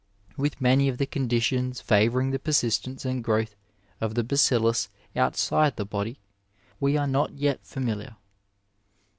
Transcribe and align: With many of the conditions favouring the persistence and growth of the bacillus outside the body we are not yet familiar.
With 0.35 0.59
many 0.59 0.89
of 0.89 0.97
the 0.97 1.05
conditions 1.05 1.79
favouring 1.79 2.31
the 2.31 2.39
persistence 2.39 3.05
and 3.05 3.23
growth 3.23 3.55
of 4.01 4.15
the 4.15 4.23
bacillus 4.23 4.89
outside 5.15 5.75
the 5.75 5.85
body 5.85 6.17
we 6.79 6.97
are 6.97 7.05
not 7.05 7.33
yet 7.35 7.63
familiar. 7.63 8.15